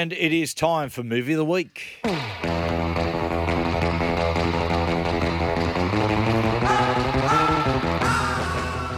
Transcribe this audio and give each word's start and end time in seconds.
And 0.00 0.14
it 0.14 0.32
is 0.32 0.54
time 0.54 0.88
for 0.88 1.02
Movie 1.02 1.34
of 1.34 1.36
the 1.36 1.44
Week. 1.44 2.00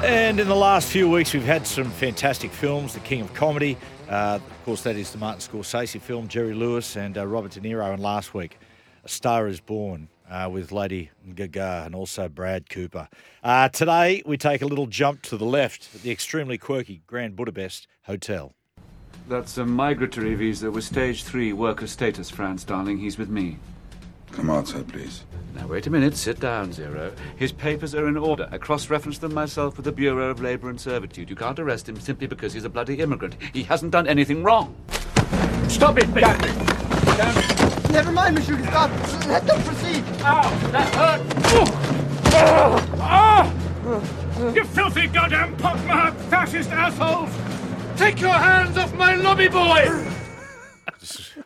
And 0.05 0.39
in 0.39 0.47
the 0.47 0.55
last 0.55 0.93
few 0.93 1.11
weeks, 1.11 1.35
we've 1.35 1.43
had 1.43 1.67
some 1.67 1.91
fantastic 1.91 2.53
films. 2.53 2.95
The 2.95 3.01
King 3.01 3.23
of 3.23 3.35
Comedy, 3.35 3.77
uh, 4.09 4.39
of 4.47 4.65
course, 4.65 4.85
that 4.85 4.95
is 4.95 5.11
the 5.11 5.19
Martin 5.19 5.41
Scorsese 5.41 6.01
film, 6.01 6.29
Jerry 6.29 6.55
Lewis 6.55 6.95
and 6.95 7.19
uh, 7.19 7.27
Robert 7.27 7.51
De 7.51 7.61
Niro. 7.61 7.93
And 7.93 8.01
last 8.01 8.33
week, 8.33 8.61
A 9.03 9.09
Star 9.09 9.49
is 9.49 9.59
Born 9.59 10.07
uh, 10.31 10.49
with 10.53 10.71
Lady 10.71 11.11
Gaga 11.35 11.83
and 11.85 11.97
also 11.97 12.29
Brad 12.29 12.71
Cooper. 12.71 13.09
Uh, 13.43 13.69
today, 13.71 14.23
we 14.25 14.37
take 14.37 14.63
a 14.63 14.67
little 14.67 14.87
jump 14.87 15.23
to 15.23 15.37
the 15.37 15.47
left 15.47 15.89
at 15.97 16.03
the 16.03 16.13
extremely 16.13 16.59
quirky 16.59 17.03
Grand 17.09 17.35
Budapest 17.35 17.89
Hotel. 18.03 18.55
That's 19.29 19.57
a 19.57 19.65
migratory 19.65 20.35
visa 20.35 20.71
with 20.71 20.85
stage 20.85 21.25
three 21.25 21.53
worker 21.53 21.87
status, 21.87 22.29
France, 22.29 22.65
darling. 22.65 22.99
He's 22.99 23.19
with 23.19 23.29
me. 23.29 23.59
Come 24.33 24.51
outside, 24.51 24.89
please. 24.89 25.25
Now, 25.55 25.67
wait 25.67 25.87
a 25.87 25.91
minute. 25.91 26.17
Sit 26.17 26.41
down, 26.41 26.73
Zero. 26.73 27.13
His 27.37 27.53
papers 27.53 27.95
are 27.95 28.09
in 28.09 28.17
order. 28.17 28.49
I 28.51 28.59
cross 28.59 28.89
referenced 28.91 29.21
them 29.21 29.35
myself 29.35 29.77
with 29.77 29.85
the 29.85 29.93
Bureau 29.93 30.31
of 30.31 30.41
Labor 30.41 30.71
and 30.71 30.81
Servitude. 30.81 31.29
You 31.31 31.37
can't 31.37 31.59
arrest 31.59 31.89
him 31.89 32.01
simply 32.01 32.27
because 32.27 32.53
he's 32.53 32.65
a 32.65 32.71
bloody 32.71 33.01
immigrant. 33.01 33.37
He 33.53 33.63
hasn't 33.63 33.93
done 33.93 34.07
anything 34.07 34.43
wrong. 34.43 34.75
Stop 35.69 35.99
it! 35.99 36.13
Down. 36.15 36.41
Down. 37.17 37.93
Never 37.93 38.11
mind, 38.13 38.35
Monsieur 38.37 38.57
Gustave. 38.57 39.29
Let 39.29 39.47
them 39.47 39.63
proceed. 39.63 40.03
Ow! 40.23 40.71
That 40.73 40.95
hurt! 40.95 41.21
Ah! 42.99 43.53
You 44.55 44.65
filthy 44.65 45.07
goddamn 45.09 45.57
pockmarked 45.57 46.19
fascist 46.23 46.71
assholes! 46.71 47.42
Take 47.97 48.21
your 48.21 48.33
hands 48.33 48.77
off 48.79 48.95
my 48.95 49.15
lobby 49.15 49.49
boy! 49.49 49.85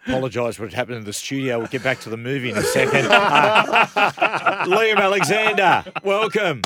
I 0.06 0.12
apologise 0.12 0.56
for 0.56 0.62
what 0.64 0.72
happened 0.72 0.98
in 0.98 1.04
the 1.04 1.12
studio. 1.12 1.58
We'll 1.58 1.68
get 1.68 1.82
back 1.82 2.00
to 2.00 2.10
the 2.10 2.16
movie 2.16 2.50
in 2.50 2.56
a 2.56 2.62
second. 2.62 3.06
Uh, 3.10 3.86
Liam 4.66 4.96
Alexander, 4.96 5.84
welcome. 6.04 6.62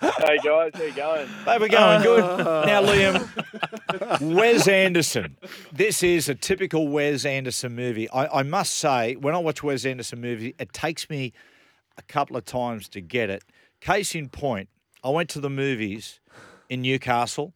Hey 0.00 0.38
guys, 0.44 0.70
how 0.74 0.82
you 0.82 0.92
going? 0.92 1.26
Hey, 1.44 1.58
we're 1.58 1.68
going 1.68 2.02
good. 2.02 2.20
Now, 2.66 2.82
Liam, 2.82 4.34
Wes 4.34 4.68
Anderson. 4.68 5.36
This 5.72 6.02
is 6.02 6.28
a 6.28 6.34
typical 6.34 6.88
Wes 6.88 7.24
Anderson 7.24 7.74
movie. 7.74 8.08
I, 8.10 8.40
I 8.40 8.42
must 8.44 8.74
say, 8.74 9.16
when 9.16 9.34
I 9.34 9.38
watch 9.38 9.62
Wes 9.62 9.84
Anderson 9.84 10.20
movie, 10.20 10.54
it 10.58 10.72
takes 10.72 11.10
me 11.10 11.32
a 11.96 12.02
couple 12.02 12.36
of 12.36 12.44
times 12.44 12.88
to 12.90 13.00
get 13.00 13.28
it. 13.30 13.42
Case 13.80 14.14
in 14.14 14.28
point, 14.28 14.68
I 15.02 15.10
went 15.10 15.28
to 15.30 15.40
the 15.40 15.50
movies 15.50 16.20
in 16.68 16.82
Newcastle. 16.82 17.54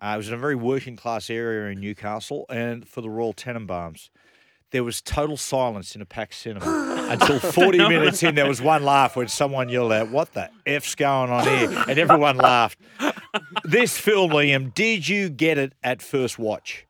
Uh, 0.00 0.12
it 0.14 0.16
was 0.16 0.28
in 0.28 0.34
a 0.34 0.38
very 0.38 0.54
working 0.54 0.96
class 0.96 1.30
area 1.30 1.70
in 1.70 1.80
Newcastle, 1.80 2.46
and 2.48 2.86
for 2.86 3.00
the 3.00 3.10
Royal 3.10 3.32
Tenenbaums. 3.34 4.10
There 4.70 4.82
was 4.82 5.00
total 5.00 5.36
silence 5.36 5.94
in 5.94 6.02
a 6.02 6.04
packed 6.06 6.34
cinema 6.34 7.06
until 7.10 7.38
40 7.38 7.78
minutes 7.88 8.22
in. 8.24 8.34
There 8.34 8.48
was 8.48 8.60
one 8.60 8.82
laugh 8.82 9.14
when 9.14 9.28
someone 9.28 9.68
yelled 9.68 9.92
out, 9.92 10.10
What 10.10 10.32
the 10.32 10.50
F's 10.66 10.96
going 10.96 11.30
on 11.30 11.44
here? 11.46 11.84
And 11.88 11.96
everyone 11.98 12.36
laughed. 12.38 12.80
This 13.62 13.96
film, 13.96 14.32
Liam, 14.32 14.74
did 14.74 15.08
you 15.08 15.28
get 15.28 15.58
it 15.58 15.74
at 15.84 16.02
first 16.02 16.38
watch? 16.40 16.86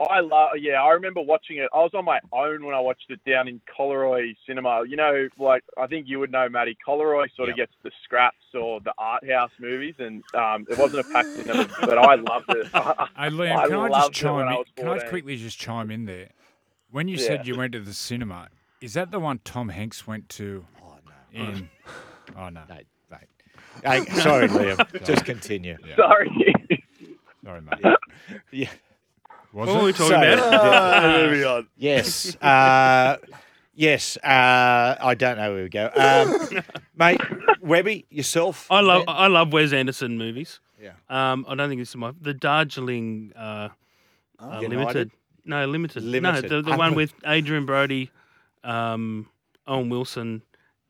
I 0.00 0.20
love. 0.20 0.50
Yeah, 0.58 0.82
I 0.82 0.90
remember 0.92 1.20
watching 1.20 1.58
it. 1.58 1.68
I 1.74 1.78
was 1.78 1.90
on 1.94 2.04
my 2.04 2.20
own 2.32 2.64
when 2.64 2.74
I 2.74 2.80
watched 2.80 3.10
it 3.10 3.20
down 3.28 3.48
in 3.48 3.60
Coleroy 3.76 4.32
Cinema. 4.46 4.82
You 4.88 4.96
know, 4.96 5.28
like 5.38 5.62
I 5.76 5.86
think 5.86 6.06
you 6.08 6.18
would 6.20 6.32
know, 6.32 6.48
Matty. 6.48 6.76
Coleroy 6.84 7.26
sort 7.36 7.50
of 7.50 7.56
Yep. 7.58 7.68
gets 7.68 7.72
the 7.82 7.90
scraps 8.04 8.36
or 8.54 8.80
the 8.80 8.92
art 8.98 9.28
house 9.30 9.50
movies, 9.60 9.94
and 9.98 10.22
um, 10.34 10.66
it 10.70 10.78
wasn't 10.78 11.00
a 11.00 11.04
packed 11.04 11.36
cinema, 11.36 11.68
but 11.80 11.98
I 11.98 12.14
loved 12.14 12.46
it. 12.48 12.66
Hey, 13.16 13.28
Liam, 13.28 13.56
I 13.56 13.66
can 13.68 13.76
I 13.76 13.88
just 13.90 14.12
chime 14.12 14.48
I 14.48 14.54
in? 14.56 14.64
Can 14.76 14.88
I 14.88 14.98
quickly 15.00 15.36
just 15.36 15.58
chime 15.58 15.90
in 15.90 16.06
there? 16.06 16.28
When 16.90 17.06
you 17.06 17.16
Yeah. 17.18 17.26
said 17.26 17.46
you 17.46 17.56
went 17.56 17.72
to 17.72 17.80
the 17.80 17.92
cinema, 17.92 18.48
is 18.80 18.94
that 18.94 19.10
the 19.10 19.20
one 19.20 19.40
Tom 19.44 19.68
Hanks 19.68 20.06
went 20.06 20.28
to? 20.30 20.64
Oh 20.82 20.94
no. 21.04 21.40
In, 21.40 21.70
oh 22.36 22.48
no. 22.48 22.62
Mate, 22.68 22.86
mate. 23.10 23.28
Hey, 23.84 24.04
sorry, 24.14 24.48
Liam. 24.48 24.86
Just 25.04 25.24
continue. 25.26 25.76
Sorry. 25.96 26.54
Sorry, 27.44 27.60
mate. 27.60 27.96
Yeah. 28.50 28.68
Was 29.52 29.68
What 29.68 29.78
were 29.78 29.84
we 29.86 29.92
talking 29.92 30.08
So- 30.08 30.48
about? 30.48 31.16
moving 31.30 31.44
on. 31.44 31.66
Yes. 31.76 32.36
Uh, 32.36 33.16
yes. 33.74 34.16
Uh, 34.18 34.96
I 35.00 35.14
don't 35.18 35.38
know 35.38 35.52
where 35.54 35.62
we 35.64 35.68
go. 35.68 35.90
Um, 35.94 36.62
mate, 36.96 37.20
Webby, 37.60 38.06
yourself? 38.10 38.66
I 38.70 38.80
love 38.80 39.06
man? 39.06 39.16
I 39.16 39.26
love 39.26 39.52
Wes 39.52 39.72
Anderson 39.72 40.18
movies. 40.18 40.60
Yeah. 40.80 40.92
Um, 41.08 41.44
I 41.48 41.54
don't 41.56 41.68
think 41.68 41.80
this 41.80 41.90
is 41.90 41.96
my 41.96 42.12
the 42.20 42.32
Darjeeling 42.32 43.32
uh, 43.36 43.68
uh, 44.38 44.60
Limited. 44.60 45.10
No, 45.44 45.64
limited. 45.66 46.02
Limited. 46.04 46.50
No, 46.50 46.62
the, 46.62 46.70
the 46.70 46.76
one 46.76 46.94
with 46.94 47.12
Adrien 47.26 47.66
Brody, 47.66 48.10
um, 48.62 49.26
Owen 49.66 49.88
Wilson, 49.88 50.42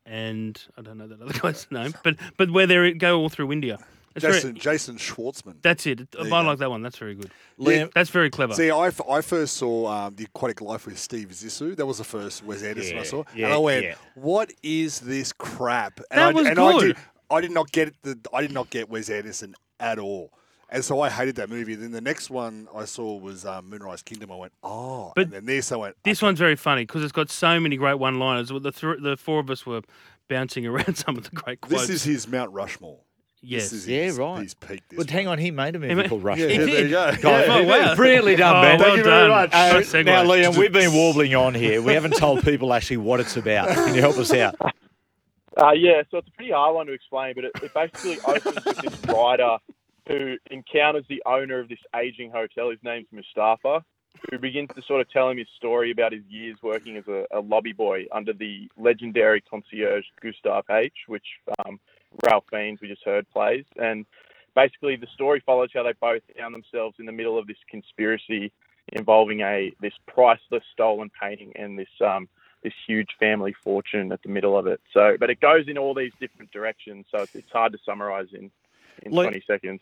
and 0.04 0.60
I 0.76 0.82
don't 0.82 0.98
know 0.98 1.06
that 1.06 1.20
other 1.20 1.32
guy's 1.40 1.66
name, 1.70 1.94
but 2.04 2.16
but 2.36 2.50
where 2.50 2.66
they 2.66 2.92
go 2.92 3.18
all 3.20 3.28
through 3.28 3.52
India. 3.52 3.78
It's 4.16 4.22
very- 4.24 4.34
Jason, 4.34 4.54
Jason 4.56 4.96
Schwartzman. 4.96 5.56
that's 5.62 5.86
it. 5.86 6.00
you 6.00 6.06
I 6.20 6.28
go. 6.28 6.40
like 6.42 6.58
that 6.58 6.70
one. 6.70 6.82
That's 6.82 6.96
very 6.98 7.14
good. 7.14 7.30
Liam, 7.58 7.92
That's 7.94 8.10
very 8.10 8.28
clever. 8.30 8.54
See, 8.54 8.70
I, 8.70 8.88
f- 8.88 9.00
I 9.08 9.20
first 9.20 9.56
saw 9.56 9.86
um, 9.86 10.14
The 10.16 10.24
Aquatic 10.24 10.60
Life 10.60 10.86
with 10.86 10.98
Steve 10.98 11.28
Zissou. 11.28 11.76
That 11.76 11.86
was 11.86 11.98
the 11.98 12.04
first 12.04 12.44
Wes 12.44 12.62
Anderson 12.62 12.96
Yeah, 12.96 13.00
I 13.00 13.04
saw. 13.04 13.24
yeah, 13.36 13.44
and 13.46 13.54
I 13.54 13.58
went, 13.58 13.84
yeah. 13.84 13.94
what 14.16 14.52
is 14.62 15.00
this 15.00 15.32
crap? 15.32 16.00
And 16.10 16.18
That 16.20 16.28
I, 16.28 16.32
was 16.32 16.46
and 16.46 16.58
I 16.58 16.72
good. 16.72 16.86
did, 16.88 16.96
I 17.30 17.40
did 17.40 17.50
not 17.52 17.70
get 17.70 17.88
it, 17.88 17.94
the, 18.02 18.18
I 18.34 18.40
did 18.42 18.52
not 18.52 18.70
get 18.70 18.88
Wes 18.90 19.08
Anderson 19.10 19.54
at 19.78 19.98
all. 19.98 20.32
And 20.72 20.84
so 20.84 21.00
I 21.00 21.10
hated 21.10 21.34
that 21.36 21.50
movie. 21.50 21.74
Then 21.74 21.90
the 21.90 22.00
next 22.00 22.30
one 22.30 22.68
I 22.74 22.84
saw 22.84 23.16
was 23.16 23.44
um, 23.44 23.68
Moonrise 23.70 24.02
Kingdom. 24.02 24.30
I 24.32 24.36
went, 24.36 24.52
oh. 24.62 25.12
But 25.16 25.24
and 25.24 25.32
then 25.32 25.46
this, 25.46 25.72
I 25.72 25.76
went, 25.76 25.96
This 26.04 26.22
one's 26.22 26.38
very 26.38 26.54
funny 26.56 26.82
because 26.82 27.02
it's 27.02 27.10
got 27.12 27.28
so 27.30 27.58
many 27.60 27.76
great 27.76 27.98
one-liners. 27.98 28.48
The 28.48 28.60
th- 28.72 29.00
the 29.02 29.16
four 29.16 29.40
of 29.40 29.50
us 29.50 29.66
were 29.66 29.82
bouncing 30.28 30.66
around 30.68 30.96
some 30.96 31.16
of 31.16 31.24
the 31.28 31.30
great 31.36 31.60
quotes. 31.60 31.86
this 31.88 31.90
is 31.90 32.02
his 32.04 32.28
Mount 32.28 32.52
Rushmore. 32.52 32.98
Yes. 33.42 33.70
This 33.70 33.72
is 33.72 33.88
Yeah, 33.88 34.02
his, 34.02 34.18
right. 34.18 34.42
His 34.42 34.54
peak. 34.54 34.82
This 34.90 34.98
but 34.98 35.10
hang 35.10 35.26
on, 35.26 35.38
he 35.38 35.50
made 35.50 35.74
a 35.74 35.78
movie 35.78 35.94
made- 35.94 36.08
called 36.10 36.22
Rush. 36.22 36.38
Yeah, 36.38 36.46
He 36.48 36.52
yeah, 36.52 36.58
there 36.58 36.68
you 36.68 36.76
did. 36.82 36.90
go. 36.90 37.12
God, 37.22 37.44
Oh, 37.48 37.64
wow. 37.64 37.94
Brilliantly 37.94 38.36
done, 38.36 38.56
Oh, 38.56 38.60
man. 38.62 38.78
well 38.78 38.86
Thank 38.88 38.98
you 38.98 39.04
very 39.04 39.28
much. 39.28 39.50
Uh, 39.54 40.02
now, 40.02 40.24
Liam, 40.24 40.56
we've 40.58 40.72
been 40.72 40.92
warbling 40.94 41.34
on 41.34 41.54
here. 41.54 41.80
We 41.80 41.94
haven't 41.94 42.16
told 42.16 42.42
people 42.44 42.72
actually 42.74 42.98
what 42.98 43.18
it's 43.20 43.36
about. 43.36 43.68
Can 43.68 43.94
you 43.94 44.00
help 44.02 44.18
us 44.18 44.32
out? 44.34 44.56
Uh, 45.56 45.72
yeah, 45.72 46.02
so 46.10 46.18
it's 46.18 46.28
a 46.28 46.32
pretty 46.32 46.52
hard 46.52 46.74
one 46.74 46.86
to 46.86 46.92
explain, 46.92 47.34
but 47.34 47.44
it, 47.44 47.52
it 47.62 47.72
basically 47.74 48.18
opens 48.26 48.64
with 48.64 48.76
this 48.76 49.00
writer 49.06 49.56
who 50.06 50.36
encounters 50.50 51.04
the 51.08 51.22
owner 51.26 51.58
of 51.60 51.68
this 51.68 51.78
aging 51.96 52.30
hotel. 52.30 52.70
His 52.70 52.78
name's 52.82 53.06
Mustafa, 53.12 53.84
who 54.30 54.38
begins 54.38 54.68
to 54.76 54.82
sort 54.82 55.00
of 55.00 55.10
tell 55.10 55.28
him 55.30 55.38
his 55.38 55.48
story 55.56 55.90
about 55.90 56.12
his 56.12 56.22
years 56.28 56.56
working 56.62 56.96
as 56.96 57.04
a, 57.08 57.24
a 57.32 57.40
lobby 57.40 57.72
boy 57.72 58.04
under 58.12 58.32
the 58.32 58.68
legendary 58.78 59.40
concierge 59.40 60.04
Gustave 60.20 60.66
H., 60.70 60.92
which 61.08 61.26
um, 61.66 61.78
Ralph 62.22 62.44
Fiennes, 62.50 62.80
we 62.80 62.88
just 62.88 63.04
heard, 63.04 63.28
plays. 63.30 63.64
And 63.76 64.06
basically, 64.54 64.96
the 64.96 65.06
story 65.14 65.42
follows 65.44 65.70
how 65.74 65.82
they 65.82 65.92
both 66.00 66.22
found 66.38 66.54
themselves 66.54 66.96
in 66.98 67.06
the 67.06 67.12
middle 67.12 67.38
of 67.38 67.46
this 67.46 67.56
conspiracy 67.68 68.52
involving 68.92 69.40
a 69.40 69.72
this 69.80 69.92
priceless 70.06 70.64
stolen 70.72 71.10
painting 71.20 71.52
and 71.54 71.78
this 71.78 71.88
um, 72.04 72.28
this 72.62 72.72
huge 72.86 73.08
family 73.18 73.54
fortune 73.64 74.12
at 74.12 74.22
the 74.22 74.28
middle 74.28 74.56
of 74.56 74.66
it. 74.66 74.80
So, 74.92 75.16
but 75.18 75.30
it 75.30 75.40
goes 75.40 75.66
in 75.68 75.78
all 75.78 75.94
these 75.94 76.12
different 76.20 76.50
directions. 76.50 77.06
So 77.10 77.22
it's, 77.22 77.34
it's 77.34 77.50
hard 77.50 77.72
to 77.72 77.78
summarize 77.84 78.28
in 78.32 78.50
in 79.02 79.12
20 79.12 79.42
seconds. 79.46 79.80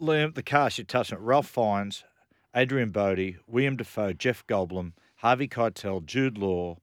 Liam, 0.00 0.34
the 0.34 0.42
cast 0.42 0.78
you 0.78 0.84
touched 0.84 1.12
on. 1.12 1.22
Ralph 1.22 1.48
Fiennes, 1.48 2.04
Adrien 2.56 2.90
Brody, 2.90 3.36
William 3.46 3.76
Dafoe, 3.76 4.12
Jeff 4.12 4.46
Goldblum, 4.46 4.92
Harvey 5.16 5.48
Keitel, 5.48 6.04
Jude 6.04 6.38
Law, 6.38 6.78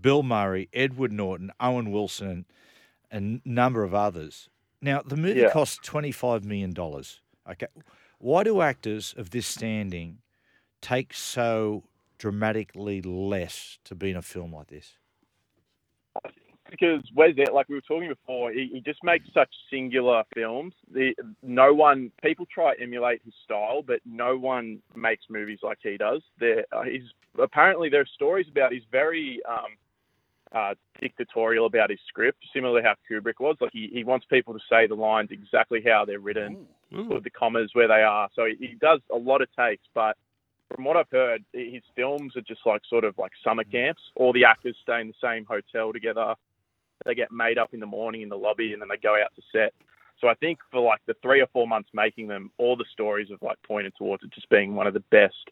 Bill 0.00 0.22
Murray, 0.22 0.68
Edward 0.72 1.12
Norton, 1.12 1.50
Owen 1.60 1.90
Wilson, 1.90 2.44
and 3.10 3.40
a 3.44 3.48
number 3.48 3.82
of 3.82 3.94
others. 3.94 4.48
Now, 4.82 5.02
the 5.02 5.16
movie 5.16 5.40
Yeah. 5.40 5.50
costs 5.50 5.78
$25 5.88 6.44
million. 6.44 6.74
Okay. 6.78 7.66
Why 8.18 8.42
do 8.44 8.60
actors 8.60 9.14
of 9.16 9.30
this 9.30 9.46
standing 9.46 10.18
take 10.80 11.12
so 11.14 11.84
dramatically 12.18 13.00
less 13.02 13.78
to 13.84 13.94
be 13.94 14.10
in 14.10 14.16
a 14.16 14.22
film 14.22 14.52
like 14.54 14.68
this? 14.68 14.96
Because 16.70 17.02
Wes, 17.16 17.34
like 17.52 17.68
we 17.68 17.74
were 17.74 17.80
talking 17.80 18.08
before, 18.08 18.52
he, 18.52 18.70
he 18.72 18.80
just 18.80 19.02
makes 19.02 19.26
such 19.34 19.48
singular 19.70 20.22
films. 20.34 20.72
The 20.92 21.14
no 21.42 21.74
one 21.74 22.12
people 22.22 22.46
try 22.46 22.76
to 22.76 22.82
emulate 22.82 23.22
his 23.24 23.34
style, 23.44 23.82
but 23.82 24.00
no 24.04 24.36
one 24.36 24.80
makes 24.94 25.24
movies 25.28 25.58
like 25.62 25.78
he 25.82 25.96
does. 25.96 26.22
There, 26.38 26.64
uh, 26.70 26.82
he's 26.84 27.02
apparently 27.38 27.88
there 27.88 28.02
are 28.02 28.06
stories 28.14 28.46
about 28.48 28.72
he's 28.72 28.84
very 28.92 29.40
um, 29.48 29.76
uh, 30.52 30.74
dictatorial 31.00 31.66
about 31.66 31.90
his 31.90 32.00
script, 32.08 32.38
similar 32.52 32.80
to 32.80 32.88
how 32.88 32.94
Kubrick 33.08 33.40
was. 33.40 33.56
Like 33.60 33.72
he, 33.72 33.88
he 33.92 34.04
wants 34.04 34.26
people 34.28 34.52
to 34.54 34.60
say 34.68 34.86
the 34.86 34.94
lines 34.94 35.30
exactly 35.30 35.82
how 35.84 36.04
they're 36.04 36.20
written, 36.20 36.66
with 37.08 37.24
the 37.24 37.30
commas 37.30 37.70
where 37.72 37.88
they 37.88 38.02
are. 38.02 38.28
So 38.34 38.46
he, 38.46 38.56
he 38.66 38.74
does 38.80 39.00
a 39.12 39.16
lot 39.16 39.42
of 39.42 39.48
takes, 39.56 39.84
but 39.94 40.16
from 40.74 40.84
what 40.84 40.96
I've 40.96 41.10
heard, 41.10 41.44
his 41.52 41.82
films 41.96 42.36
are 42.36 42.42
just 42.42 42.60
like 42.64 42.82
sort 42.88 43.04
of 43.04 43.16
like 43.18 43.32
summer 43.44 43.64
camps. 43.64 44.00
All 44.16 44.32
the 44.32 44.44
actors 44.44 44.76
stay 44.82 45.00
in 45.00 45.08
the 45.08 45.14
same 45.22 45.44
hotel 45.44 45.92
together. 45.92 46.34
They 47.04 47.14
get 47.14 47.32
made 47.32 47.58
up 47.58 47.72
in 47.72 47.80
the 47.80 47.86
morning 47.86 48.22
in 48.22 48.28
the 48.28 48.36
lobby, 48.36 48.72
and 48.72 48.82
then 48.82 48.88
they 48.88 48.96
go 48.96 49.14
out 49.14 49.34
to 49.36 49.42
set. 49.52 49.72
So 50.20 50.28
I 50.28 50.34
think 50.34 50.58
for 50.70 50.80
like 50.80 51.00
the 51.06 51.14
three 51.22 51.40
or 51.40 51.46
four 51.52 51.66
months 51.66 51.88
making 51.94 52.28
them, 52.28 52.50
all 52.58 52.76
the 52.76 52.84
stories 52.92 53.28
have 53.30 53.42
like 53.42 53.56
pointed 53.66 53.94
towards 53.96 54.22
it 54.22 54.32
just 54.32 54.48
being 54.50 54.74
one 54.74 54.86
of 54.86 54.94
the 54.94 55.02
best 55.10 55.50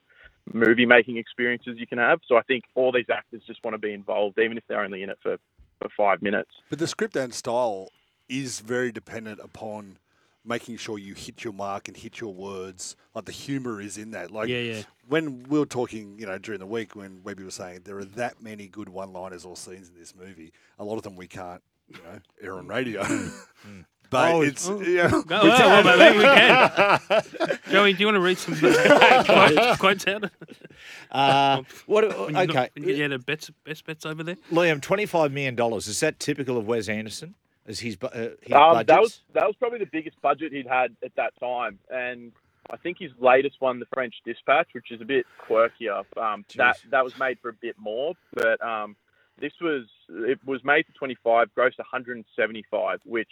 movie 0.53 0.87
making 0.87 1.17
experiences 1.17 1.77
you 1.79 1.87
can 1.87 1.99
have. 1.99 2.21
So 2.27 2.37
I 2.37 2.43
think 2.43 2.65
all 2.75 2.93
these 2.93 3.09
actors 3.13 3.43
just 3.47 3.63
want 3.65 3.75
to 3.75 3.79
be 3.79 3.93
involved, 3.93 4.39
even 4.39 4.57
if 4.57 4.65
they're 4.69 4.83
only 4.83 5.03
in 5.03 5.11
it 5.11 5.19
for, 5.23 5.39
for 5.81 5.89
five 5.97 6.23
minutes. 6.23 6.51
But 6.71 6.79
the 6.79 6.87
script 6.87 7.17
and 7.17 7.35
style 7.35 7.91
is 8.29 8.61
very 8.61 8.93
dependent 8.93 9.41
upon 9.43 9.99
making 10.45 10.77
sure 10.77 10.99
you 10.99 11.15
hit 11.15 11.45
your 11.45 11.53
mark 11.53 11.89
and 11.89 11.97
hit 11.97 12.21
your 12.21 12.33
words. 12.33 12.97
Like 13.15 13.27
the 13.27 13.33
humor 13.33 13.81
is 13.81 13.99
in 13.99 14.13
that. 14.13 14.31
Like 14.31 14.49
Yeah, 14.49 14.61
yeah. 14.61 14.83
when 15.07 15.45
we 15.45 15.59
were 15.59 15.67
talking, 15.67 16.19
you 16.19 16.27
know, 16.27 16.39
during 16.39 16.61
the 16.61 16.67
week 16.67 16.97
when 16.97 17.23
Webby 17.23 17.45
was 17.45 17.55
saying 17.55 17.83
there 17.85 17.99
are 17.99 18.05
that 18.05 18.43
many 18.43 18.67
good 18.67 18.89
one-liners 18.89 19.45
or 19.45 19.57
scenes 19.57 19.89
in 19.89 19.99
this 19.99 20.15
movie. 20.15 20.53
A 20.79 20.85
lot 20.85 20.97
of 20.97 21.03
them 21.03 21.17
we 21.17 21.27
can't, 21.27 21.63
you 21.89 21.99
know, 22.03 22.21
air 22.43 22.55
on 22.55 22.67
radio. 22.67 23.03
Mm, 23.03 23.33
mm. 23.67 23.85
but 24.11 24.33
Oh, 24.35 24.43
it's 24.43 24.69
oh. 24.69 24.81
yeah. 24.81 25.11
Oh, 25.13 25.25
well, 25.29 25.85
well, 25.85 25.99
maybe 25.99 26.19
we 26.19 26.25
can. 26.25 27.59
Joey, 27.71 27.93
do 27.93 28.01
you 28.01 28.07
want 28.07 28.17
to 28.17 28.21
read 28.21 28.39
some 28.39 28.57
quotes, 29.25 29.79
quotes 29.79 30.07
out? 30.07 30.31
Uh, 31.11 31.63
what? 31.87 32.05
Okay, 32.05 32.71
When 32.75 32.89
you 32.89 32.97
get 32.97 33.13
a 33.13 33.19
bets, 33.19 33.51
best 33.65 33.85
bets 33.87 34.05
over 34.07 34.23
there. 34.23 34.37
Liam, 34.53 34.81
twenty-five 34.81 35.33
million 35.33 35.55
dollars. 35.55 35.87
Is 35.89 36.01
that 36.01 36.19
typical 36.19 36.57
of 36.59 36.67
Wes 36.67 36.89
Anderson? 36.89 37.35
Is 37.67 37.81
his, 37.81 37.97
bu- 37.97 38.07
uh, 38.07 38.31
his 38.41 38.53
Um, 38.53 38.73
budgets? 38.75 38.87
that 38.89 39.01
was 39.01 39.21
that 39.35 39.47
was 39.47 39.57
probably 39.57 39.79
the 39.81 39.89
biggest 39.93 40.21
budget 40.23 40.53
he'd 40.53 40.67
had 40.67 40.97
at 41.05 41.15
that 41.17 41.35
time, 41.39 41.79
and 41.91 42.33
I 42.71 42.77
think 42.79 42.97
his 42.99 43.11
latest 43.19 43.57
one, 43.61 43.79
The 43.79 43.87
French 43.93 44.15
Dispatch, 44.25 44.69
which 44.73 44.91
is 44.91 45.01
a 45.03 45.05
bit 45.05 45.27
quirkier. 45.47 46.05
Um, 46.17 46.45
that 46.57 46.79
that 46.91 47.05
was 47.05 47.19
made 47.19 47.39
for 47.41 47.51
a 47.51 47.55
bit 47.55 47.77
more, 47.79 48.15
but 48.35 48.63
um, 48.67 48.97
this 49.39 49.53
was 49.61 49.85
it 50.09 50.39
was 50.47 50.65
made 50.65 50.87
for 50.87 50.93
25, 50.95 51.49
grossed 51.55 51.77
175, 51.79 53.01
which, 53.05 53.29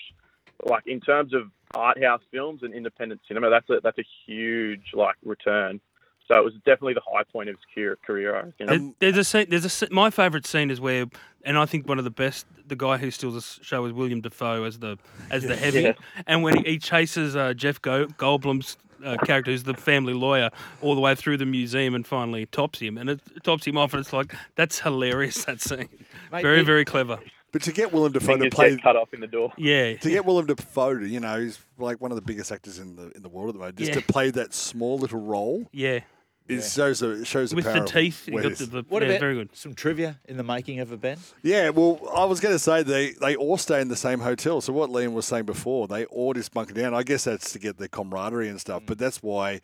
like 0.65 0.87
in 0.87 1.01
terms 1.01 1.35
of 1.35 1.51
art 1.75 2.03
house 2.03 2.23
films 2.31 2.63
and 2.63 2.73
independent 2.75 3.21
cinema, 3.29 3.51
that's 3.51 3.69
a 3.71 3.81
that's 3.83 3.99
a 3.99 4.05
huge 4.27 4.93
like 4.95 5.17
return. 5.25 5.81
So 6.29 6.37
it 6.37 6.43
was 6.45 6.55
definitely 6.65 6.95
the 6.95 7.03
high 7.09 7.23
point 7.23 7.49
of 7.49 7.55
his 7.55 7.65
career. 7.73 7.97
career 8.05 8.35
I 8.37 8.43
reckon. 8.43 8.67
There- 8.67 8.93
there's 9.13 9.19
a 9.19 9.25
scene. 9.25 9.47
There's 9.49 9.83
a 9.83 9.89
my 9.93 10.11
favourite 10.11 10.45
scene 10.47 10.71
is 10.71 10.81
where, 10.81 11.05
and 11.45 11.57
I 11.57 11.67
think 11.67 11.89
one 11.89 11.99
of 11.99 12.05
the 12.05 12.11
best. 12.11 12.47
The 12.67 12.75
guy 12.75 12.97
who 12.97 13.13
steals 13.13 13.35
the 13.59 13.65
show 13.65 13.85
is 13.85 13.93
William 13.93 14.21
Dafoe 14.21 14.65
as 14.65 14.81
the 14.81 14.99
as 15.31 15.45
the 15.45 15.55
heavy, 15.55 15.83
Yeah. 15.83 15.93
and 16.27 16.43
when 16.43 16.57
he, 16.65 16.73
he 16.73 16.79
chases 16.81 17.37
uh, 17.37 17.55
Jeff 17.55 17.81
Go- 17.81 18.07
Goldblum's 18.09 18.77
uh, 19.05 19.17
character, 19.25 19.53
who's 19.53 19.63
the 19.63 19.75
family 19.75 20.15
lawyer, 20.15 20.51
all 20.83 20.97
the 20.97 21.01
way 21.01 21.15
through 21.15 21.37
the 21.37 21.47
museum, 21.47 21.95
and 21.95 22.05
finally 22.05 22.47
tops 22.47 22.81
him, 22.81 22.99
and 22.99 23.09
it 23.09 23.21
tops 23.45 23.65
him 23.65 23.79
off, 23.79 23.93
and 23.95 24.01
it's 24.01 24.13
like 24.13 24.35
that's 24.57 24.81
hilarious. 24.81 25.45
That 25.45 25.61
scene, 25.61 25.89
Mate, 26.33 26.43
very 26.43 26.61
it- 26.63 26.67
very 26.67 26.85
clever. 26.85 27.21
But 27.53 27.63
to 27.63 27.73
get 27.73 27.93
Willem 27.93 28.13
Dafoe 28.13 28.33
to 28.33 28.33
Fingers 28.39 28.55
play 28.55 28.71
get 28.71 28.83
cut 28.83 28.97
off 28.97 29.15
in 29.15 29.21
the 29.21 29.27
door. 29.27 29.53
Yeah, 29.57 29.97
to 29.99 30.11
get 30.11 30.25
Willem 30.25 30.47
Dafoe 30.47 30.99
to, 30.99 31.07
you 31.09 31.21
know, 31.21 31.41
he's 31.41 31.59
like 31.79 32.01
one 32.01 32.11
of 32.11 32.17
the 32.17 32.23
biggest 32.23 32.53
actors 32.53 32.79
in 32.79 32.97
the 32.97 33.11
in 33.13 33.23
the 33.23 33.29
world 33.29 33.49
at 33.49 33.53
the 33.55 33.59
moment. 33.61 33.77
Just 33.79 33.91
Yeah. 33.93 34.01
to 34.01 34.03
play 34.03 34.31
that 34.31 34.53
small 34.53 34.99
little 34.99 35.21
role 35.21 35.67
yeah. 35.73 36.01
it 36.49 36.63
shows 36.63 37.03
a, 37.03 37.11
it 37.23 37.27
shows 37.27 37.51
the 37.51 37.57
With 37.57 37.65
power 37.65 37.75
the 37.75 37.81
of 37.85 37.93
teeth, 37.93 38.29
got 38.31 38.43
the, 38.57 38.67
the 38.67 38.85
What 38.89 39.03
yeah, 39.03 39.09
about 39.09 39.21
very 39.21 39.35
good. 39.35 39.57
some 39.57 39.75
trivia 39.75 40.19
in 40.27 40.37
the 40.37 40.43
making 40.45 40.81
of 40.81 40.93
a 40.93 40.97
Ben? 40.97 41.19
Yeah, 41.43 41.71
well, 41.71 42.01
I 42.15 42.25
was 42.25 42.41
going 42.41 42.55
to 42.55 42.59
say 42.59 42.83
they, 42.83 43.13
they 43.13 43.37
all 43.37 43.57
stay 43.57 43.81
in 43.81 43.89
the 43.89 43.97
same 43.97 44.21
hotel. 44.21 44.61
So 44.61 44.73
what 44.73 44.91
Liam 44.91 45.13
was 45.13 45.25
saying 45.27 45.45
before, 45.47 45.89
they 45.89 46.05
all 46.07 46.35
just 46.35 46.53
bunker 46.53 46.75
down. 46.75 46.95
I 46.95 47.03
guess 47.05 47.25
that's 47.25 47.53
to 47.53 47.59
get 47.59 47.79
their 47.79 47.89
camaraderie 47.89 48.49
and 48.49 48.61
stuff. 48.61 48.83
Mm. 48.83 48.87
But 48.87 48.99
that's 48.99 49.23
why, 49.23 49.61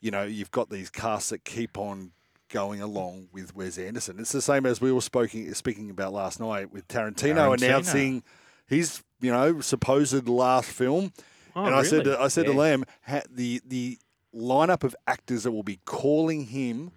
you 0.00 0.10
know, 0.10 0.22
you've 0.22 0.50
got 0.50 0.70
these 0.70 0.90
casts 0.90 1.30
that 1.30 1.44
keep 1.44 1.76
on 1.76 2.12
going 2.52 2.80
along 2.80 3.28
with 3.32 3.56
Wes 3.56 3.76
Anderson. 3.78 4.20
It's 4.20 4.30
the 4.30 4.40
same 4.42 4.64
as 4.66 4.80
we 4.80 4.92
were 4.92 5.00
speaking 5.00 5.52
speaking 5.54 5.90
about 5.90 6.12
last 6.12 6.38
night 6.38 6.70
with 6.72 6.86
Tarantino, 6.86 7.34
Tarantino. 7.34 7.54
announcing 7.64 8.22
his 8.66 9.02
you 9.20 9.32
know 9.32 9.60
supposed 9.60 10.28
last 10.28 10.70
film. 10.70 11.12
Oh, 11.56 11.64
and 11.64 11.74
I 11.74 11.82
said 11.82 12.04
to, 12.04 12.20
I 12.20 12.28
said 12.28 12.46
to 12.46 12.52
Yeah. 12.52 12.58
Lamb, 12.58 12.84
ha, 13.04 13.22
the 13.28 13.60
the 13.66 13.98
lineup 14.34 14.84
of 14.84 14.94
actors 15.06 15.42
that 15.42 15.50
will 15.52 15.62
be 15.64 15.80
calling 15.84 16.44
him, 16.46 16.90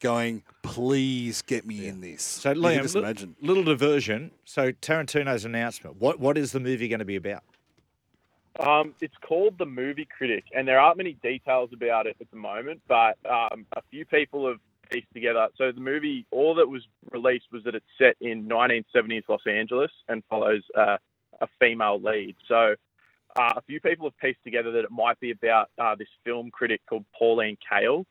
going, 0.00 0.42
please 0.62 1.42
get 1.42 1.64
me 1.66 1.86
in 1.86 2.00
this. 2.00 2.22
So, 2.22 2.50
You 2.52 2.60
Liam, 2.60 2.82
just 2.82 2.94
li- 2.96 3.02
imagine. 3.02 3.36
little 3.40 3.62
diversion. 3.62 4.32
So, 4.44 4.72
Tarantino's 4.72 5.44
announcement. 5.44 5.96
What 6.00 6.18
What 6.18 6.36
is 6.38 6.50
the 6.52 6.60
movie 6.60 6.88
going 6.88 6.98
to 7.00 7.04
be 7.04 7.16
about? 7.16 7.42
Um, 8.60 8.94
it's 9.00 9.14
called 9.26 9.58
The 9.58 9.66
Movie 9.66 10.06
Critic, 10.16 10.44
and 10.54 10.66
there 10.68 10.78
aren't 10.78 10.96
many 10.96 11.14
details 11.14 11.70
about 11.72 12.06
it 12.06 12.16
at 12.20 12.30
the 12.30 12.36
moment, 12.36 12.82
but 12.86 13.16
um, 13.28 13.66
a 13.76 13.82
few 13.90 14.04
people 14.04 14.46
have 14.48 14.58
pieced 14.90 15.12
together. 15.12 15.48
So 15.56 15.72
the 15.72 15.80
movie, 15.80 16.26
all 16.30 16.54
that 16.56 16.68
was 16.68 16.82
released 17.10 17.46
was 17.52 17.64
that 17.64 17.74
it's 17.74 17.86
set 17.98 18.16
in 18.20 18.48
1970s 18.48 19.22
Los 19.28 19.46
Angeles 19.46 19.90
and 20.08 20.22
follows 20.28 20.62
uh, 20.76 20.96
a 21.40 21.46
female 21.60 22.00
lead. 22.00 22.36
So 22.48 22.74
uh, 23.36 23.52
a 23.56 23.62
few 23.62 23.80
people 23.80 24.06
have 24.06 24.18
pieced 24.18 24.42
together 24.44 24.70
that 24.72 24.84
it 24.84 24.90
might 24.90 25.18
be 25.20 25.30
about 25.30 25.70
uh, 25.78 25.94
this 25.96 26.08
film 26.24 26.50
critic 26.50 26.80
called 26.88 27.04
Pauline 27.18 27.58
Kael, 27.70 28.04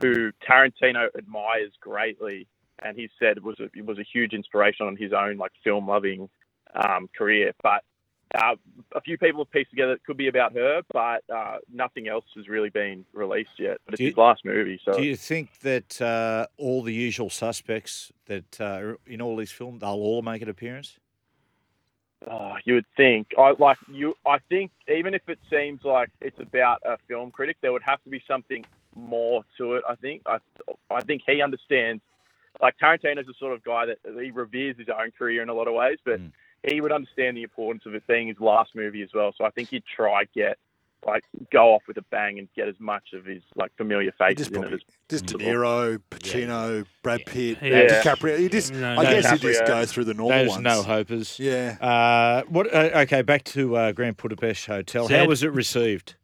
who 0.00 0.32
Tarantino 0.48 1.08
admires 1.16 1.72
greatly, 1.80 2.46
and 2.82 2.96
he 2.96 3.08
said 3.18 3.38
it 3.38 3.42
was 3.42 3.56
a, 3.58 3.82
was 3.82 3.98
a 3.98 4.04
huge 4.12 4.34
inspiration 4.34 4.86
on 4.86 4.96
his 4.96 5.12
own 5.12 5.38
like 5.38 5.52
film 5.64 5.88
loving 5.88 6.28
um, 6.74 7.08
career. 7.16 7.52
But 7.62 7.82
uh, 8.36 8.54
a 8.94 9.00
few 9.00 9.16
people 9.18 9.40
have 9.44 9.50
pieced 9.50 9.70
together 9.70 9.92
it 9.92 10.04
could 10.04 10.16
be 10.16 10.28
about 10.28 10.52
her, 10.54 10.82
but 10.92 11.22
uh, 11.34 11.58
nothing 11.72 12.06
else 12.08 12.24
has 12.36 12.48
really 12.48 12.68
been 12.70 13.04
released 13.12 13.58
yet. 13.58 13.78
But 13.84 13.94
it's 13.94 14.00
you- 14.00 14.08
his 14.08 14.16
last 14.16 14.44
movie, 14.44 14.80
so 14.84 14.92
Do 14.94 15.02
you 15.04 15.16
think 15.16 15.60
that 15.60 16.00
uh, 16.00 16.46
all 16.56 16.82
the 16.82 16.92
usual 16.94 17.30
suspects 17.30 18.12
that 18.26 18.60
uh, 18.60 18.64
are 18.64 18.98
in 19.06 19.20
all 19.22 19.36
these 19.36 19.52
films, 19.52 19.80
they'll 19.80 19.90
all 19.90 20.22
make 20.22 20.42
an 20.42 20.48
appearance? 20.48 20.98
oh, 22.28 22.54
you 22.64 22.74
would 22.74 22.86
think. 22.96 23.28
I 23.38 23.54
like 23.58 23.78
you. 23.92 24.14
I 24.26 24.38
think 24.48 24.70
even 24.88 25.14
if 25.14 25.22
it 25.28 25.38
seems 25.50 25.80
like 25.84 26.10
it's 26.20 26.38
about 26.40 26.80
a 26.84 26.96
film 27.08 27.30
critic, 27.30 27.56
there 27.60 27.72
would 27.72 27.82
have 27.84 28.02
to 28.04 28.10
be 28.10 28.22
something 28.26 28.64
more 28.94 29.44
to 29.58 29.74
it. 29.74 29.84
I 29.88 29.94
think. 29.96 30.22
I 30.26 30.38
I 30.90 31.02
think 31.02 31.22
he 31.26 31.42
understands. 31.42 32.02
Like 32.60 32.74
Tarantino's 32.82 33.26
the 33.26 33.34
sort 33.38 33.52
of 33.52 33.62
guy 33.62 33.84
that 33.86 33.98
he 34.22 34.30
reveres 34.30 34.76
his 34.78 34.88
own 34.88 35.10
career 35.18 35.42
in 35.42 35.50
a 35.50 35.54
lot 35.54 35.68
of 35.68 35.74
ways, 35.74 35.98
but 36.04 36.20
Mm. 36.20 36.32
He 36.64 36.80
would 36.80 36.92
understand 36.92 37.36
the 37.36 37.42
importance 37.42 37.84
of 37.86 37.94
it 37.94 38.06
being 38.06 38.28
his 38.28 38.40
last 38.40 38.74
movie 38.74 39.02
as 39.02 39.10
well. 39.14 39.32
So 39.36 39.44
I 39.44 39.50
think 39.50 39.70
he'd 39.70 39.84
try 39.84 40.24
get 40.34 40.58
like 41.06 41.22
go 41.52 41.72
off 41.74 41.82
with 41.86 41.96
a 41.98 42.02
bang 42.10 42.38
and 42.40 42.48
get 42.56 42.66
as 42.66 42.74
much 42.80 43.12
of 43.12 43.24
his 43.24 43.40
like 43.54 43.70
familiar 43.76 44.10
faces 44.18 44.48
Just 44.48 44.56
in 44.56 44.64
it 44.64 44.72
as 44.72 44.80
just 45.08 45.26
De. 45.26 45.34
Niro, 45.34 46.00
Pacino, 46.10 46.84
Brad 47.02 47.24
Pitt, 47.26 47.58
Yeah. 47.62 47.76
uh, 47.78 48.02
DiCaprio. 48.02 48.40
You 48.40 48.48
just, 48.48 48.72
No, 48.72 48.92
I 48.92 48.96
no 48.96 49.02
guess 49.02 49.30
you 49.30 49.38
just 49.38 49.62
DiCaprio. 49.62 49.66
go 49.66 49.86
through 49.86 50.04
the 50.04 50.14
normal 50.14 50.38
Those 50.38 50.48
ones. 50.48 50.62
no 50.64 50.82
hopers. 50.82 51.38
Yeah. 51.38 51.76
Uh, 51.80 52.42
what? 52.48 52.72
Uh, 52.74 52.90
okay, 53.02 53.22
back 53.22 53.44
to 53.44 53.76
uh, 53.76 53.92
Grand 53.92 54.16
Budapest 54.16 54.66
Hotel. 54.66 55.06
How 55.06 55.26
was 55.26 55.44
it 55.44 55.52
received? 55.52 56.16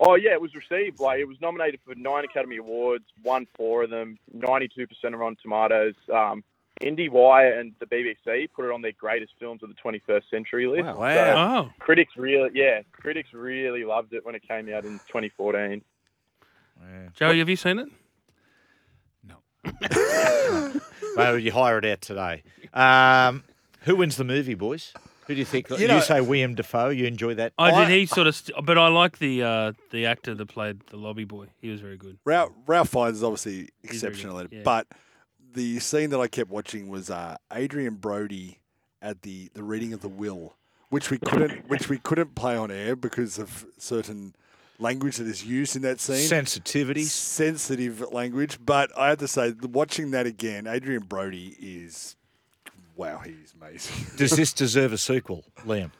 Oh 0.00 0.14
yeah, 0.14 0.32
it 0.32 0.40
was 0.40 0.52
received. 0.54 1.00
Like 1.00 1.20
it 1.20 1.24
was 1.26 1.40
nominated 1.40 1.80
for 1.84 1.94
nine 1.94 2.24
Academy 2.24 2.56
Awards, 2.58 3.04
won 3.22 3.46
four 3.56 3.82
of 3.84 3.90
them. 3.90 4.18
Ninety-two 4.32 4.86
percent 4.86 5.14
are 5.14 5.22
on 5.24 5.36
Tomatoes. 5.42 5.94
Um, 6.12 6.44
IndieWire 6.82 7.58
and 7.58 7.72
the 7.78 7.86
BBC 7.86 8.48
put 8.52 8.66
it 8.66 8.72
on 8.72 8.82
their 8.82 8.92
greatest 8.92 9.32
films 9.40 9.62
of 9.62 9.70
the 9.70 9.74
21st 9.74 10.22
century 10.30 10.66
list. 10.66 10.84
Wow. 10.84 10.98
Wow. 10.98 11.64
Oh, 11.66 11.72
critics 11.78 12.12
really, 12.16 12.50
yeah, 12.54 12.80
critics 12.92 13.30
really 13.32 13.84
loved 13.84 14.12
it 14.12 14.24
when 14.24 14.34
it 14.34 14.46
came 14.46 14.68
out 14.72 14.84
in 14.84 14.98
2014. 15.08 15.82
Joey, 17.14 17.38
have 17.38 17.48
you 17.48 17.56
seen 17.56 17.78
it? 17.78 17.88
No. 19.24 19.36
well, 21.16 21.38
you 21.38 21.50
hire 21.52 21.78
it 21.78 21.84
out 21.86 22.00
today. 22.02 22.42
Um, 22.74 23.42
who 23.82 23.96
wins 23.96 24.16
the 24.16 24.24
movie, 24.24 24.54
boys? 24.54 24.92
Who 25.26 25.34
do 25.34 25.38
you 25.40 25.44
think? 25.46 25.70
You, 25.70 25.76
You 25.78 25.88
know- 25.88 26.00
say 26.00 26.20
William 26.20 26.54
Dafoe. 26.54 26.90
You 26.90 27.06
enjoy 27.06 27.34
that? 27.34 27.52
I, 27.58 27.70
I- 27.70 27.88
did. 27.88 27.98
He 27.98 28.06
sort 28.06 28.26
of, 28.26 28.36
st- 28.36 28.64
but 28.64 28.76
I 28.78 28.88
like 28.88 29.18
the 29.18 29.42
uh, 29.42 29.72
the 29.90 30.06
actor 30.06 30.34
that 30.34 30.46
played 30.46 30.80
the 30.90 30.96
lobby 30.98 31.24
boy. 31.24 31.46
He 31.60 31.70
was 31.70 31.80
very 31.80 31.96
good. 31.96 32.18
Ralph, 32.24 32.52
Ralph 32.66 32.90
Fiennes 32.90 33.16
is 33.16 33.24
obviously 33.24 33.70
He's 33.82 33.90
exceptional 34.04 34.38
at 34.38 34.52
yeah. 34.52 34.60
But 34.62 34.86
the 35.56 35.80
scene 35.80 36.10
that 36.10 36.20
I 36.20 36.28
kept 36.28 36.50
watching 36.50 36.88
was 36.88 37.10
uh, 37.10 37.36
Adrien 37.52 37.94
Brody 37.94 38.60
at 39.02 39.22
the, 39.22 39.50
the 39.54 39.64
reading 39.64 39.92
of 39.92 40.00
the 40.02 40.08
will, 40.08 40.54
which 40.90 41.10
we 41.10 41.18
couldn't 41.18 41.68
which 41.68 41.88
we 41.88 41.98
couldn't 41.98 42.34
play 42.34 42.56
on 42.56 42.70
air 42.70 42.94
because 42.94 43.38
of 43.38 43.66
certain 43.78 44.34
language 44.78 45.16
that 45.16 45.26
is 45.26 45.44
used 45.44 45.74
in 45.74 45.82
that 45.82 45.98
scene. 45.98 46.16
Sensitivity. 46.28 47.04
sensitive 47.04 48.12
language. 48.12 48.58
But 48.64 48.96
I 48.96 49.08
have 49.08 49.18
to 49.18 49.28
say, 49.28 49.54
watching 49.62 50.10
that 50.12 50.26
again, 50.26 50.66
Adrien 50.66 51.02
Brody 51.02 51.56
is 51.58 52.16
wow, 52.94 53.18
he's 53.18 53.54
amazing. 53.60 54.06
Does 54.16 54.32
this 54.32 54.52
deserve 54.52 54.92
a 54.92 54.98
sequel, 54.98 55.44
Liam? 55.66 55.90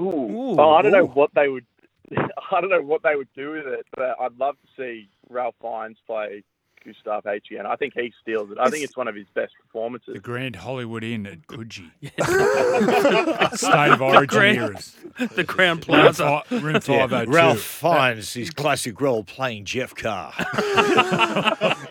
Ooh, 0.00 0.04
Ooh, 0.04 0.56
Oh, 0.58 0.70
I 0.74 0.82
don't 0.82 0.92
know 0.92 1.06
what 1.06 1.30
they 1.34 1.48
would, 1.48 1.66
I 2.16 2.60
don't 2.60 2.70
know 2.70 2.82
what 2.82 3.02
they 3.02 3.14
would 3.14 3.28
do 3.36 3.52
with 3.52 3.66
it, 3.66 3.86
but 3.96 4.16
I'd 4.20 4.36
love 4.38 4.56
to 4.60 4.68
see 4.76 5.08
Ralph 5.30 5.54
Fiennes 5.60 5.98
play 6.06 6.42
Gustave 6.84 7.28
H 7.28 7.46
again. 7.50 7.66
I 7.66 7.76
think 7.76 7.94
he 7.94 8.12
steals 8.22 8.50
it. 8.50 8.58
I 8.58 8.64
think 8.64 8.76
It's- 8.76 8.90
it's 8.90 8.96
one 8.96 9.08
of 9.08 9.14
his 9.14 9.26
best 9.34 9.52
performances. 9.60 10.14
The 10.14 10.20
Grand 10.20 10.56
Hollywood 10.56 11.02
Inn 11.04 11.26
at 11.26 11.46
Coogee. 11.46 11.90
State 13.56 13.90
of 13.92 14.02
origin 14.02 14.26
Grand- 14.26 14.56
eras. 14.58 14.96
The 15.34 15.44
Crown 15.44 15.76
Room, 15.76 15.80
Plaza. 15.80 16.42
room 16.50 16.80
502. 16.80 17.30
Ralph 17.32 17.60
Fiennes 17.60 18.32
his 18.34 18.50
classic 18.50 19.00
role 19.00 19.24
playing 19.24 19.64
Jeff 19.64 19.94
Carr. 19.94 20.32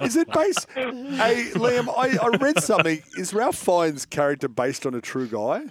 is 0.02 0.16
it 0.16 0.32
based? 0.32 0.68
hey, 0.74 1.50
Liam, 1.56 1.88
I, 1.98 2.18
I 2.22 2.28
read 2.38 2.62
something. 2.62 3.02
Is 3.18 3.34
Ralph 3.34 3.56
Fiennes' 3.58 4.06
character 4.06 4.48
based 4.48 4.86
on 4.86 4.94
a 4.94 5.02
true 5.02 5.28
guy? 5.28 5.64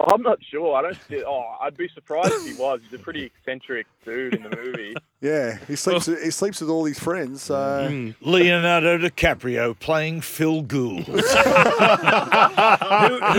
I'm 0.00 0.22
not 0.22 0.38
sure. 0.44 0.76
I 0.76 0.82
don't. 0.82 0.96
See, 1.08 1.22
oh, 1.26 1.56
I'd 1.60 1.76
be 1.76 1.88
surprised 1.94 2.32
if 2.32 2.46
he 2.46 2.54
was. 2.60 2.80
He's 2.88 2.92
a 2.98 3.02
pretty 3.02 3.24
eccentric 3.24 3.86
dude 4.04 4.34
in 4.34 4.42
the 4.44 4.50
movie. 4.56 4.94
Yeah, 5.20 5.58
he 5.66 5.74
sleeps. 5.74 6.06
he 6.06 6.30
sleeps 6.30 6.60
with 6.60 6.70
all 6.70 6.84
his 6.84 6.96
friends. 7.00 7.42
So 7.42 7.56
Mm. 7.90 8.14
Leonardo 8.20 8.98
DiCaprio 8.98 9.76
playing 9.76 10.20
Phil 10.20 10.62
Gould. 10.62 11.02
who, 11.06 11.18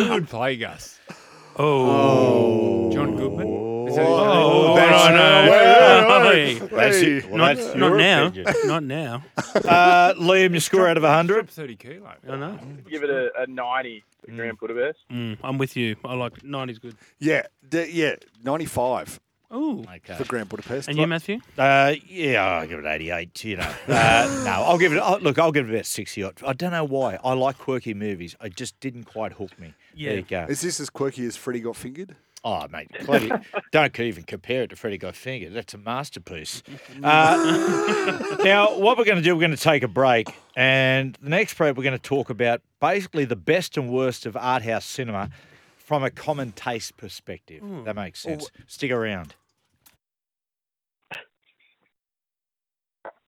who 0.03 0.09
would 0.09 0.27
play 0.27 0.57
Gus? 0.57 0.99
Oh. 1.55 2.91
John 2.91 3.15
Goodman? 3.15 3.47
Is 4.01 4.07
that 4.07 4.35
his 4.35 4.37
Oh, 4.37 4.65
name? 4.67 4.75
that's- 4.75 5.09
no, 5.09 6.21
no. 6.21 6.29
Wait, 6.29 6.29
Hey. 6.29 6.59
That's 6.59 6.97
it. 6.97 7.25
Well, 7.29 7.37
Not, 7.37 7.55
that's 7.57 7.75
not 7.75 7.87
your 7.89 7.97
now. 7.97 8.25
opinion. 8.27 8.53
Not 8.65 8.83
now. 8.83 9.23
Uh, 9.55 10.13
Liam, 10.15 10.51
your 10.51 10.59
score 10.59 10.87
out 10.87 10.97
of 10.97 11.03
100? 11.03 11.33
Dropped 11.33 11.49
30 11.51 11.75
kilo. 11.75 12.11
I 12.29 12.35
know. 12.35 12.59
Give 12.89 13.03
it 13.03 13.09
a, 13.09 13.31
a 13.43 13.47
90 13.47 14.03
for 14.25 14.31
Grand 14.31 14.57
Budapest. 14.59 14.99
Mm, 15.11 15.37
I'm 15.43 15.57
with 15.57 15.75
you. 15.75 15.95
I 16.05 16.13
like 16.13 16.41
90's 16.43 16.79
good. 16.79 16.95
yeah, 17.19 17.43
d- 17.67 17.89
yeah, 17.91 18.15
ninety-five 18.43 19.19
Oh. 19.51 19.83
Okay. 19.95 20.13
for 20.15 20.25
Grand 20.25 20.47
Budapest. 20.49 20.87
And 20.89 20.97
you, 20.99 21.07
Matthew? 21.07 21.39
Uh, 21.57 21.95
yeah, 22.07 22.45
I'll 22.45 22.67
give 22.67 22.79
it 22.79 22.85
88, 22.85 23.43
you 23.45 23.57
know. 23.57 23.73
Uh, 23.87 24.41
no, 24.45 24.51
I'll 24.51 24.77
give 24.77 24.93
it, 24.93 24.99
oh, 25.03 25.17
look, 25.21 25.39
I'll 25.39 25.51
give 25.51 25.67
it 25.67 25.73
about 25.73 25.87
60 25.87 26.21
odd. 26.23 26.35
I 26.45 26.53
don't 26.53 26.71
know 26.71 26.83
why. 26.83 27.17
I 27.23 27.33
like 27.33 27.57
quirky 27.57 27.95
movies. 27.95 28.35
I 28.39 28.49
just 28.49 28.79
didn't 28.79 29.05
quite 29.05 29.33
hook 29.33 29.57
me. 29.59 29.73
Yeah. 29.95 30.09
There 30.09 30.17
you 30.19 30.23
go. 30.23 30.45
Is 30.47 30.61
this 30.61 30.79
as 30.79 30.91
quirky 30.91 31.25
as 31.25 31.35
Freddy 31.35 31.61
got 31.61 31.75
fingered? 31.75 32.15
Oh, 32.43 32.67
mate, 32.69 32.89
bloody, 33.05 33.31
don't 33.71 33.99
even 33.99 34.23
compare 34.23 34.63
it 34.63 34.69
to 34.69 34.75
Freddy 34.75 34.97
Got 34.97 35.15
Fingered. 35.15 35.53
That's 35.53 35.73
a 35.73 35.77
masterpiece. 35.77 36.63
Uh, 37.01 38.37
now, 38.43 38.77
what 38.77 38.97
we're 38.97 39.05
going 39.05 39.17
to 39.17 39.21
do, 39.23 39.33
we're 39.33 39.39
going 39.39 39.51
to 39.51 39.57
take 39.57 39.83
a 39.83 39.87
break. 39.87 40.27
And 40.55 41.17
the 41.21 41.29
next 41.29 41.53
break, 41.55 41.77
we're 41.77 41.83
going 41.83 41.97
to 41.97 42.01
talk 42.01 42.29
about 42.29 42.61
basically 42.81 43.25
the 43.25 43.35
best 43.37 43.77
and 43.77 43.89
worst 43.89 44.25
of 44.25 44.35
art 44.35 44.63
house 44.63 44.85
cinema 44.85 45.29
from 45.77 46.03
a 46.03 46.09
common 46.11 46.51
taste 46.51 46.97
perspective. 46.97 47.63
That 47.85 47.95
makes 47.95 48.19
sense. 48.19 48.51
Stick 48.67 48.91
around. 48.91 49.35